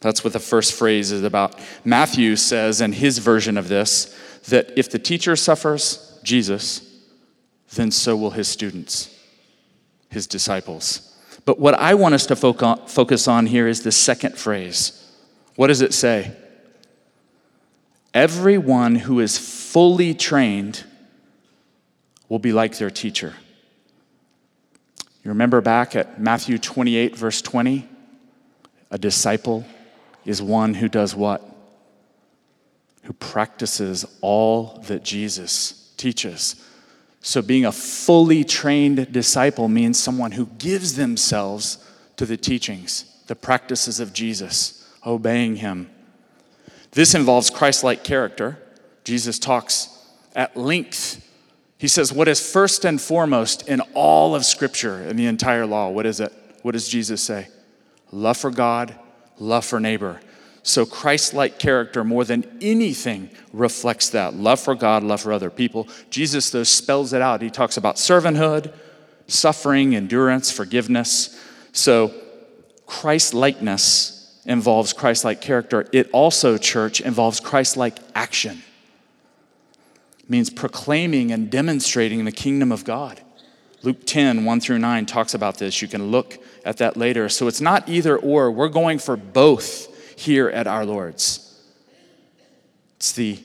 [0.00, 1.58] That's what the first phrase is about.
[1.84, 4.14] Matthew says in his version of this
[4.48, 7.00] that if the teacher suffers, Jesus,
[7.74, 9.14] then so will his students,
[10.10, 11.16] his disciples.
[11.44, 15.00] But what I want us to focus on here is the second phrase.
[15.56, 16.36] What does it say?
[18.12, 20.84] Everyone who is fully trained
[22.28, 23.34] will be like their teacher.
[25.24, 27.88] You remember back at Matthew 28, verse 20?
[28.90, 29.64] A disciple
[30.26, 31.42] is one who does what?
[33.04, 36.62] Who practices all that Jesus teaches.
[37.22, 41.78] So, being a fully trained disciple means someone who gives themselves
[42.16, 45.90] to the teachings, the practices of Jesus, obeying Him.
[46.92, 48.58] This involves Christ like character.
[49.04, 49.88] Jesus talks
[50.36, 51.23] at length
[51.84, 55.90] he says, What is first and foremost in all of Scripture, in the entire law,
[55.90, 56.32] what is it?
[56.62, 57.48] what does Jesus say?
[58.10, 58.94] Love for God,
[59.38, 60.18] love for neighbor.
[60.62, 65.50] So Christ like character, more than anything, reflects that love for God, love for other
[65.50, 65.86] people.
[66.08, 67.42] Jesus, though, spells it out.
[67.42, 68.72] He talks about servanthood,
[69.26, 71.38] suffering, endurance, forgiveness.
[71.72, 72.14] So
[72.86, 75.86] Christ likeness involves Christ like character.
[75.92, 78.62] It also, church, involves Christ like action.
[80.28, 83.20] Means proclaiming and demonstrating the kingdom of God.
[83.82, 85.82] Luke 10, 1 through 9 talks about this.
[85.82, 87.28] You can look at that later.
[87.28, 88.50] So it's not either or.
[88.50, 91.40] We're going for both here at our Lord's.
[92.96, 93.38] It's the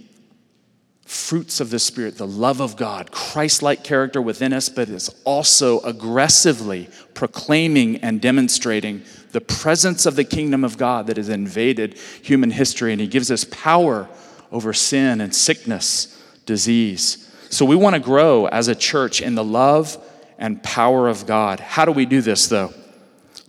[1.09, 5.09] fruits of the Spirit, the love of God, Christ like character within us, but it's
[5.25, 11.97] also aggressively proclaiming and demonstrating the presence of the kingdom of God that has invaded
[12.21, 12.91] human history.
[12.91, 14.07] And He gives us power
[14.51, 16.18] over sin and sickness,
[16.49, 17.31] disease.
[17.51, 20.03] So we want to grow as a church in the love
[20.39, 21.59] and power of God.
[21.59, 22.73] How do we do this, though?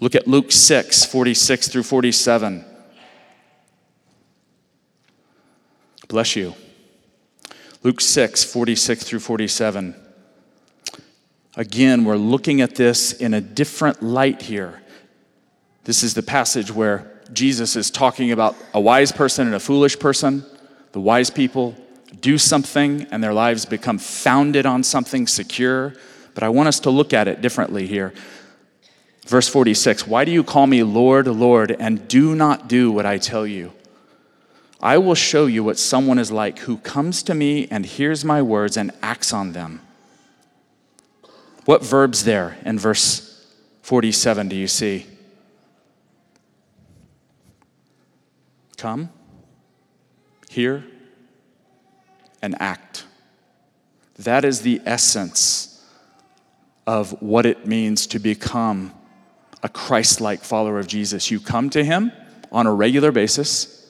[0.00, 2.62] Look at Luke 6, 46 through 47.
[6.08, 6.54] Bless you.
[7.82, 9.94] Luke 6, 46 through 47.
[11.56, 14.82] Again, we're looking at this in a different light here.
[15.84, 19.98] This is the passage where Jesus is talking about a wise person and a foolish
[19.98, 20.44] person.
[20.92, 21.74] The wise people
[22.18, 25.94] do something and their lives become founded on something secure.
[26.34, 28.12] But I want us to look at it differently here.
[29.26, 33.18] Verse 46 Why do you call me Lord, Lord, and do not do what I
[33.18, 33.72] tell you?
[34.82, 38.40] I will show you what someone is like who comes to me and hears my
[38.40, 39.82] words and acts on them.
[41.66, 43.46] What verbs there in verse
[43.82, 45.06] 47 do you see?
[48.78, 49.10] Come,
[50.48, 50.84] hear,
[52.42, 53.04] and act.
[54.18, 55.84] That is the essence
[56.86, 58.92] of what it means to become
[59.62, 61.30] a Christ like follower of Jesus.
[61.30, 62.12] You come to him
[62.50, 63.80] on a regular basis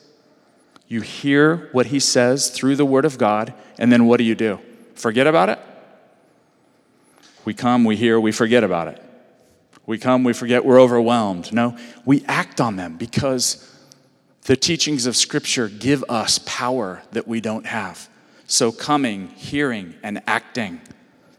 [0.91, 4.35] you hear what he says through the word of God, and then what do you
[4.35, 4.59] do?
[4.93, 5.57] Forget about it?
[7.45, 9.01] We come, we hear, we forget about it.
[9.85, 11.53] We come, we forget, we're overwhelmed.
[11.53, 13.73] No, we act on them because
[14.41, 18.09] the teachings of Scripture give us power that we don't have.
[18.51, 20.81] So, coming, hearing, and acting.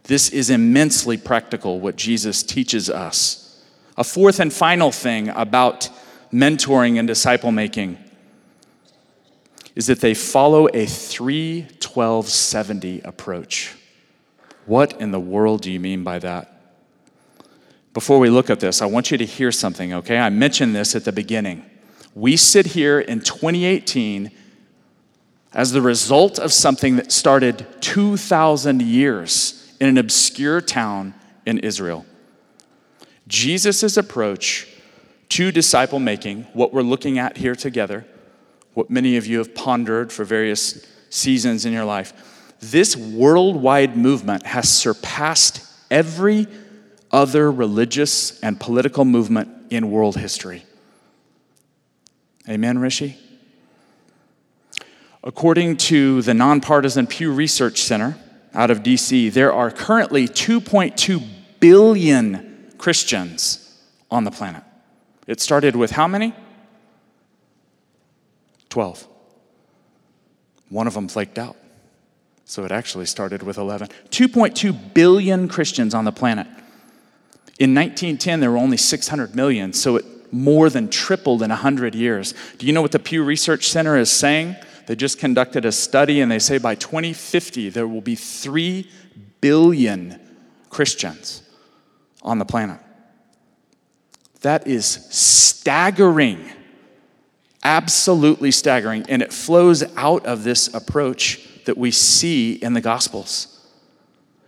[0.04, 3.62] This is immensely practical, what Jesus teaches us.
[3.98, 5.90] A fourth and final thing about
[6.32, 7.98] mentoring and disciple making
[9.76, 13.74] is that they follow a 3 12 70 approach.
[14.64, 16.62] What in the world do you mean by that?
[17.92, 20.16] Before we look at this, I want you to hear something, okay?
[20.16, 21.62] I mentioned this at the beginning.
[22.14, 24.30] We sit here in 2018
[25.54, 32.06] as the result of something that started 2,000 years in an obscure town in Israel.
[33.28, 34.68] Jesus' approach
[35.30, 38.04] to disciple making, what we're looking at here together,
[38.74, 42.54] what many of you have pondered for various seasons in your life.
[42.60, 46.46] This worldwide movement has surpassed every
[47.10, 50.64] other religious and political movement in world history.
[52.48, 53.16] Amen, Rishi?
[55.24, 58.16] According to the Nonpartisan Pew Research Center
[58.54, 61.22] out of DC, there are currently 2.2
[61.60, 63.80] billion Christians
[64.10, 64.64] on the planet.
[65.28, 66.34] It started with how many?
[68.68, 69.06] 12.
[70.70, 71.56] One of them flaked out.
[72.44, 73.88] So it actually started with 11.
[74.10, 76.48] 2.2 billion Christians on the planet.
[77.60, 82.34] In 1910, there were only 600 million, so it more than tripled in 100 years.
[82.58, 84.56] Do you know what the Pew Research Center is saying?
[84.86, 88.88] They just conducted a study and they say by 2050, there will be 3
[89.40, 90.20] billion
[90.70, 91.42] Christians
[92.22, 92.80] on the planet.
[94.40, 96.50] That is staggering
[97.62, 99.04] absolutely staggering.
[99.08, 103.48] And it flows out of this approach that we see in the Gospels.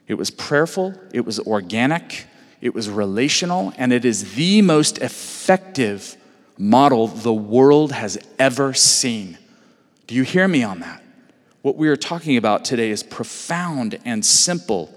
[0.07, 2.27] It was prayerful, it was organic,
[2.61, 6.16] it was relational, and it is the most effective
[6.59, 9.39] model the world has ever seen.
[10.07, 11.02] Do you hear me on that?
[11.62, 14.92] What we are talking about today is profound and simple.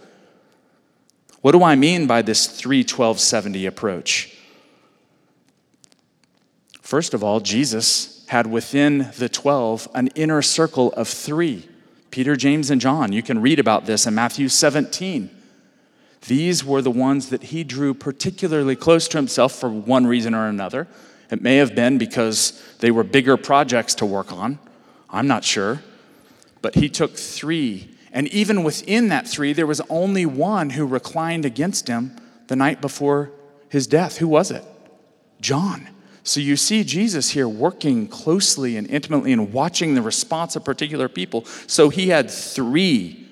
[1.42, 4.38] What do I mean by this 31270 approach?
[6.82, 11.68] First of all, Jesus had within the 12 an inner circle of three
[12.12, 13.12] Peter, James, and John.
[13.12, 15.30] You can read about this in Matthew 17.
[16.28, 20.48] These were the ones that he drew particularly close to himself for one reason or
[20.48, 20.88] another.
[21.30, 24.58] It may have been because they were bigger projects to work on.
[25.10, 25.82] I'm not sure.
[26.62, 27.90] But he took three.
[28.12, 32.16] And even within that three, there was only one who reclined against him
[32.48, 33.32] the night before
[33.70, 34.18] his death.
[34.18, 34.64] Who was it?
[35.42, 35.90] John.
[36.24, 41.08] So you see Jesus here working closely and intimately and watching the response of particular
[41.08, 41.46] people.
[41.68, 43.28] So he had three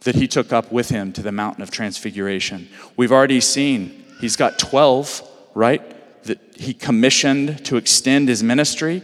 [0.00, 2.68] that he took up with him to the mountain of transfiguration.
[2.96, 5.22] We've already seen he's got 12,
[5.54, 6.24] right?
[6.24, 9.02] That he commissioned to extend his ministry.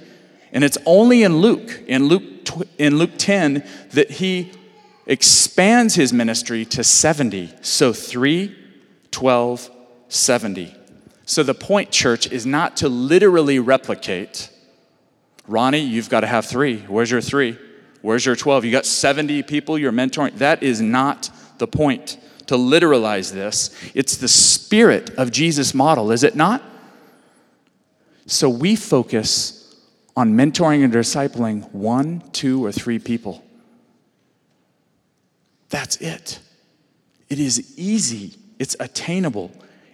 [0.54, 2.22] And it's only in Luke, in Luke,
[2.78, 4.52] in Luke 10, that he
[5.04, 7.52] expands his ministry to 70.
[7.60, 8.56] So 3,
[9.10, 9.70] 12,
[10.08, 10.74] 70.
[11.26, 14.50] So the point, church, is not to literally replicate.
[15.48, 16.78] Ronnie, you've got to have three.
[16.82, 17.58] Where's your three?
[18.02, 18.64] Where's your 12?
[18.64, 20.36] You got 70 people you're mentoring.
[20.38, 23.70] That is not the point to literalize this.
[23.94, 26.62] It's the spirit of Jesus' model, is it not?
[28.26, 29.63] So we focus
[30.16, 33.44] on mentoring and discipling one, two, or three people.
[35.70, 36.38] That's it.
[37.28, 39.50] It is easy, it's attainable,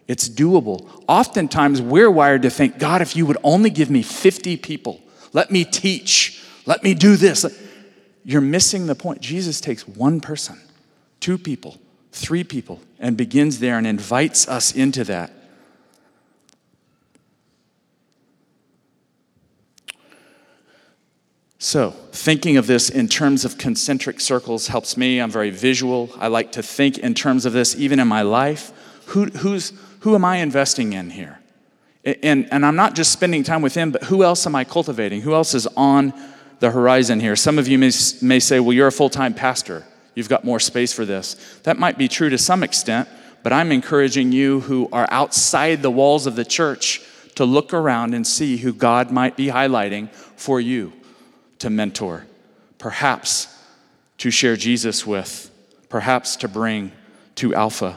[0.06, 1.02] it's doable.
[1.08, 5.00] Oftentimes, we're wired to think, God, if you would only give me 50 people,
[5.32, 7.46] let me teach, let me do this.
[8.24, 9.20] You're missing the point.
[9.20, 10.60] Jesus takes one person,
[11.20, 11.78] two people,
[12.12, 15.32] three people, and begins there and invites us into that.
[21.62, 25.20] So, thinking of this in terms of concentric circles helps me.
[25.20, 26.08] I'm very visual.
[26.18, 28.72] I like to think in terms of this even in my life.
[29.08, 31.38] Who, who's, who am I investing in here?
[32.02, 35.20] And, and I'm not just spending time with him, but who else am I cultivating?
[35.20, 36.14] Who else is on
[36.60, 37.36] the horizon here?
[37.36, 37.90] Some of you may,
[38.22, 39.84] may say, well, you're a full time pastor.
[40.14, 41.60] You've got more space for this.
[41.64, 43.06] That might be true to some extent,
[43.42, 47.02] but I'm encouraging you who are outside the walls of the church
[47.34, 50.94] to look around and see who God might be highlighting for you
[51.60, 52.26] to mentor,
[52.78, 53.56] perhaps
[54.18, 55.50] to share Jesus with,
[55.88, 56.92] perhaps to bring
[57.36, 57.96] to Alpha.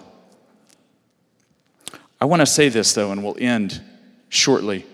[2.21, 3.81] I want to say this, though, and we'll end
[4.29, 4.85] shortly.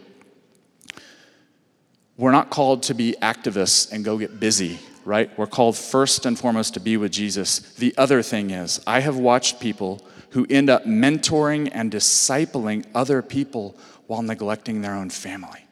[2.17, 5.30] We're not called to be activists and go get busy, right?
[5.38, 7.59] We're called first and foremost to be with Jesus.
[7.76, 10.01] The other thing is, I have watched people
[10.32, 13.76] who end up mentoring and discipling other people
[14.07, 15.65] while neglecting their own family.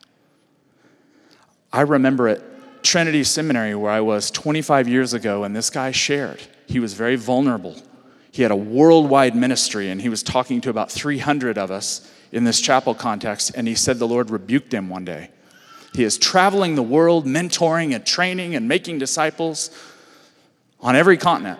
[1.73, 2.41] I remember at
[2.87, 6.41] Trinity Seminary where I was 25 years ago, and this guy shared.
[6.67, 7.75] He was very vulnerable
[8.37, 12.43] he had a worldwide ministry, and he was talking to about 300 of us in
[12.43, 15.31] this chapel context, and he said the Lord rebuked him one day.
[15.95, 19.71] He is traveling the world, mentoring and training and making disciples
[20.79, 21.59] on every continent.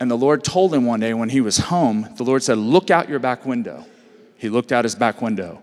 [0.00, 2.90] And the Lord told him one day when he was home, the Lord said, Look
[2.90, 3.86] out your back window.
[4.38, 5.62] He looked out his back window.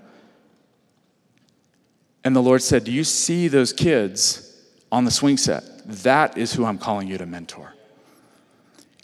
[2.23, 4.54] And the Lord said, Do you see those kids
[4.91, 5.63] on the swing set?
[6.03, 7.73] That is who I'm calling you to mentor.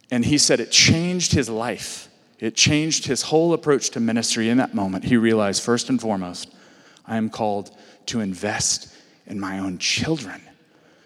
[0.09, 2.09] And he said it changed his life.
[2.39, 5.05] It changed his whole approach to ministry in that moment.
[5.05, 6.53] He realized, first and foremost,
[7.05, 7.71] I am called
[8.07, 8.93] to invest
[9.27, 10.41] in my own children.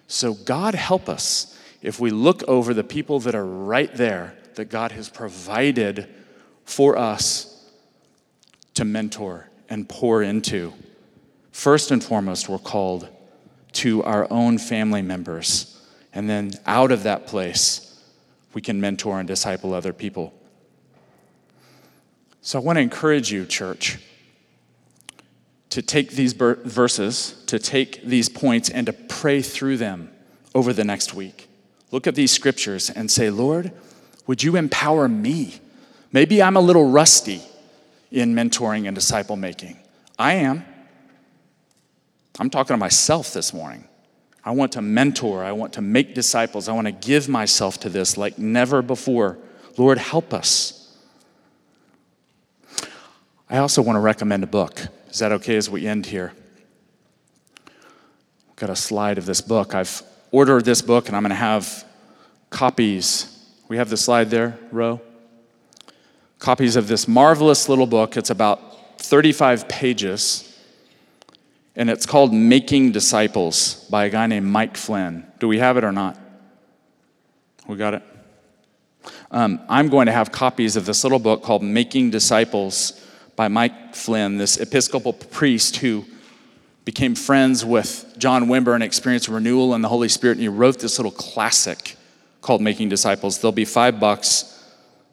[0.08, 4.66] So, God help us if we look over the people that are right there that
[4.66, 6.08] God has provided
[6.64, 7.70] for us
[8.76, 10.74] to mentor and pour into.
[11.52, 13.10] First and foremost, we're called
[13.76, 15.80] to our own family members.
[16.14, 18.00] And then out of that place,
[18.54, 20.34] we can mentor and disciple other people.
[22.42, 23.98] So I want to encourage you, church,
[25.72, 30.12] to take these verses, to take these points, and to pray through them
[30.54, 31.50] over the next week.
[31.92, 33.72] Look at these scriptures and say, Lord,
[34.28, 35.60] would you empower me?
[36.12, 37.42] Maybe I'm a little rusty
[38.12, 39.78] in mentoring and disciple making.
[40.18, 40.64] I am.
[42.40, 43.88] I'm talking to myself this morning.
[44.44, 45.44] I want to mentor.
[45.44, 46.68] I want to make disciples.
[46.68, 49.38] I want to give myself to this like never before.
[49.78, 50.98] Lord, help us.
[53.50, 54.88] I also want to recommend a book.
[55.10, 56.34] Is that okay as we end here?
[57.68, 59.74] I've got a slide of this book.
[59.74, 61.86] I've ordered this book and I'm going to have
[62.50, 63.32] copies.
[63.68, 65.02] We have the slide there, Ro.
[66.40, 68.18] Copies of this marvelous little book.
[68.18, 70.55] It's about 35 pages
[71.76, 75.26] and it's called Making Disciples by a guy named Mike Flynn.
[75.40, 76.18] Do we have it or not?
[77.68, 78.04] We got it?
[79.32, 83.02] Um, I'm going to have copies of this little book called Making Disciples
[83.36, 86.06] by Mike Flynn, this Episcopal priest who
[86.86, 90.80] became friends with John Wimber and experienced renewal in the Holy Spirit, and he wrote
[90.80, 91.98] this little classic
[92.42, 93.40] called Making Disciples.
[93.40, 94.52] They'll be five bucks.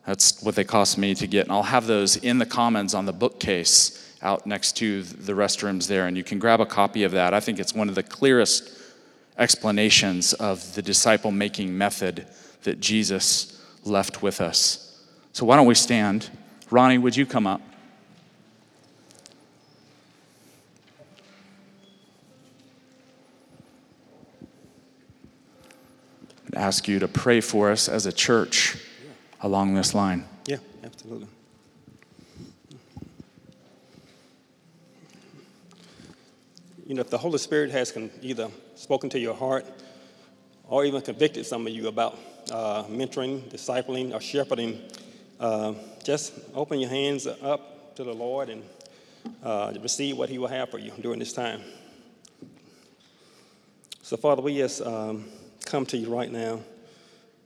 [0.06, 3.06] That's what they cost me to get, and I'll have those in the Commons on
[3.06, 7.12] the bookcase out next to the restrooms there, and you can grab a copy of
[7.12, 7.34] that.
[7.34, 8.78] I think it's one of the clearest
[9.38, 12.26] explanations of the disciple making method
[12.62, 15.04] that Jesus left with us.
[15.32, 16.30] So, why don't we stand?
[16.70, 17.60] Ronnie, would you come up?
[26.54, 29.10] ask you to pray for us as a church yeah.
[29.40, 30.24] along this line.
[30.46, 31.28] Yeah, absolutely.
[36.84, 39.64] You know, if the Holy Spirit has con- either spoken to your heart
[40.64, 42.18] or even convicted some of you about
[42.50, 44.80] uh, mentoring, discipling, or shepherding,
[45.38, 48.64] uh, just open your hands up to the Lord and
[49.44, 51.60] uh, receive what He will have for you during this time.
[54.02, 55.26] So, Father, we just um,
[55.64, 56.62] come to you right now,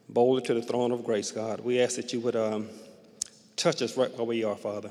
[0.08, 1.60] boldly to the throne of grace, God.
[1.60, 2.70] We ask that you would um,
[3.54, 4.90] touch us right where we are, Father.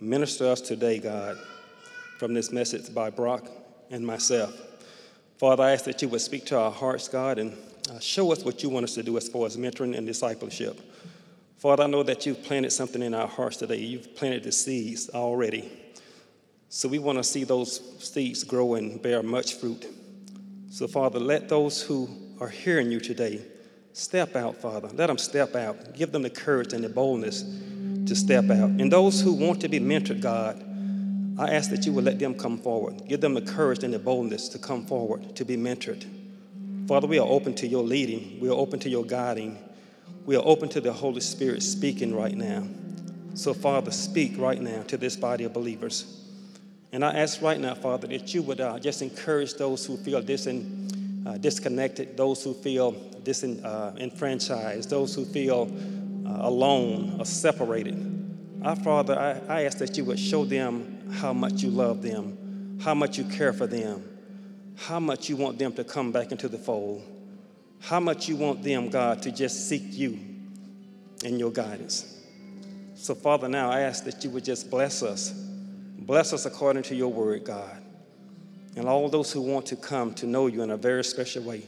[0.00, 1.36] Minister us today, God,
[2.18, 3.46] from this message by Brock
[3.90, 4.54] and myself.
[5.38, 7.56] Father, I ask that you would speak to our hearts, God, and
[7.90, 10.80] uh, show us what you want us to do as far as mentoring and discipleship.
[11.58, 13.76] Father, I know that you've planted something in our hearts today.
[13.76, 15.70] You've planted the seeds already.
[16.68, 19.86] So we want to see those seeds grow and bear much fruit.
[20.70, 22.08] So, Father, let those who
[22.40, 23.40] are hearing you today
[23.92, 24.88] step out, Father.
[24.88, 25.94] Let them step out.
[25.94, 27.42] Give them the courage and the boldness
[28.06, 28.70] to step out.
[28.70, 30.62] And those who want to be mentored, God,
[31.38, 33.06] I ask that you would let them come forward.
[33.08, 36.06] Give them the courage and the boldness to come forward to be mentored.
[36.88, 39.58] Father, we are open to your leading, we are open to your guiding,
[40.24, 42.62] we are open to the Holy Spirit speaking right now.
[43.34, 46.22] So, Father, speak right now to this body of believers.
[46.92, 50.22] And I ask right now, Father, that you would uh, just encourage those who feel
[50.22, 52.92] disin, uh, disconnected, those who feel
[53.24, 55.70] disenfranchised, uh, those who feel
[56.26, 58.02] uh, alone or separated.
[58.62, 62.78] Our Father, I, I ask that you would show them how much you love them,
[62.82, 64.02] how much you care for them,
[64.76, 67.02] how much you want them to come back into the fold,
[67.80, 70.18] how much you want them, God, to just seek you
[71.24, 72.12] and your guidance.
[72.94, 75.30] So, Father, now I ask that you would just bless us.
[75.30, 77.82] Bless us according to your word, God.
[78.76, 81.62] And all those who want to come to know you in a very special way,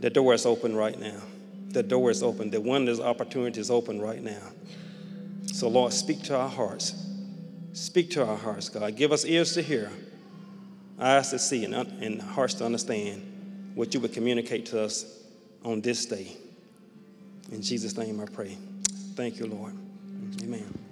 [0.00, 1.20] the door is open right now.
[1.68, 2.50] The door is open.
[2.50, 4.42] The windows opportunity is open right now.
[5.46, 7.09] So, Lord, speak to our hearts.
[7.72, 8.96] Speak to our hearts, God.
[8.96, 9.90] Give us ears to hear,
[10.98, 15.22] eyes to see, and, and hearts to understand what you would communicate to us
[15.64, 16.36] on this day.
[17.52, 18.56] In Jesus' name I pray.
[19.14, 19.74] Thank you, Lord.
[20.42, 20.89] Amen.